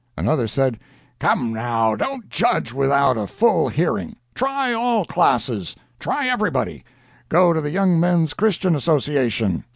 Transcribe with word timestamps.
Another 0.17 0.47
said: 0.47 0.79
"Come, 1.19 1.53
now, 1.53 1.95
don't 1.95 2.27
judge 2.27 2.73
without 2.73 3.19
a 3.19 3.27
full 3.27 3.69
hearing—try 3.69 4.73
all 4.73 5.05
classes; 5.05 5.75
try 5.99 6.25
everybody; 6.27 6.83
go 7.29 7.53
to 7.53 7.61
the 7.61 7.69
Young 7.69 7.99
Men's 7.99 8.33
Christian 8.33 8.75
Association." 8.75 9.63